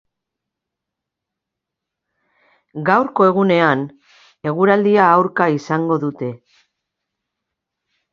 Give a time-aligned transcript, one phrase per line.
[2.87, 3.83] Gaurko egunean,
[4.53, 6.31] eguraldia aurka izango dute.